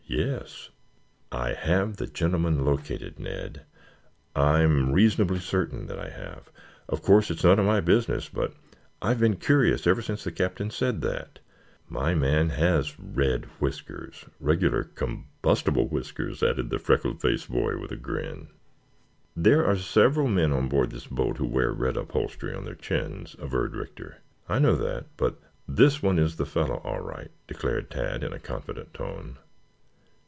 "Yes." 0.13 0.69
"I 1.31 1.53
have 1.53 1.95
the 1.95 2.05
gentleman 2.05 2.65
located, 2.65 3.17
Ned. 3.17 3.61
I 4.35 4.59
am 4.59 4.91
reasonably 4.91 5.39
certain 5.39 5.87
that 5.87 5.99
I 5.99 6.09
have. 6.09 6.51
Of 6.89 7.01
course 7.01 7.31
it's 7.31 7.45
none 7.45 7.59
of 7.59 7.65
my 7.65 7.79
business, 7.79 8.27
but 8.27 8.53
I 9.01 9.07
have 9.07 9.21
been 9.21 9.37
curious 9.37 9.87
ever 9.87 10.01
since 10.01 10.25
the 10.25 10.31
Captain 10.33 10.69
said 10.69 10.99
that. 10.99 11.39
My 11.87 12.13
man 12.13 12.49
has 12.49 12.99
red 12.99 13.45
whiskers, 13.61 14.25
regular 14.41 14.83
combustible 14.83 15.87
whiskers," 15.87 16.43
added 16.43 16.71
the 16.71 16.77
freckle 16.79 17.13
faced 17.15 17.49
boy 17.49 17.77
with 17.79 17.93
a 17.93 17.95
grin. 17.95 18.49
"There 19.33 19.65
are 19.65 19.77
several 19.77 20.27
men 20.27 20.51
on 20.51 20.67
board 20.67 20.91
this 20.91 21.07
boat 21.07 21.37
who 21.37 21.47
wear 21.47 21.71
red 21.71 21.95
upholstery 21.95 22.53
on 22.53 22.65
their 22.65 22.75
chins," 22.75 23.33
averred 23.39 23.77
Rector. 23.77 24.17
"I 24.49 24.59
know 24.59 24.75
that, 24.75 25.05
but 25.15 25.39
this 25.69 26.03
one 26.03 26.19
is 26.19 26.35
the 26.35 26.45
fellow, 26.45 26.81
all 26.83 26.99
right," 26.99 27.31
declared 27.47 27.89
Tad 27.89 28.25
in 28.25 28.33
a 28.33 28.39
confident 28.39 28.93
tone. 28.93 29.37